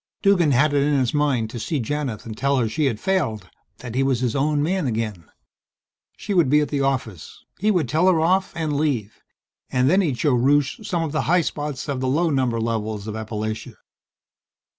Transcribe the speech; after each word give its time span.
Duggan 0.23 0.49
had 0.49 0.73
it 0.73 0.81
in 0.81 0.97
his 0.97 1.13
mind 1.13 1.51
to 1.51 1.59
see 1.59 1.79
Janith 1.79 2.25
and 2.25 2.35
tell 2.35 2.57
her 2.57 2.67
she 2.67 2.85
had 2.85 2.99
failed 2.99 3.47
that 3.77 3.93
he 3.93 4.01
was 4.01 4.21
his 4.21 4.35
own 4.35 4.63
man 4.63 4.87
again. 4.87 5.29
She 6.17 6.33
would 6.33 6.49
be 6.49 6.59
at 6.59 6.69
the 6.69 6.81
office. 6.81 7.37
He 7.59 7.69
would 7.69 7.87
tell 7.87 8.07
her 8.07 8.19
off, 8.19 8.51
and 8.55 8.75
leave. 8.79 9.21
And 9.69 9.87
then 9.91 10.01
he'd 10.01 10.17
show 10.17 10.33
Rusche 10.33 10.83
some 10.83 11.03
of 11.03 11.11
the 11.11 11.21
high 11.29 11.41
spots 11.41 11.87
of 11.87 11.99
the 11.99 12.07
low 12.07 12.31
number 12.31 12.59
levels 12.59 13.05
of 13.05 13.13
Appalachia. 13.15 13.75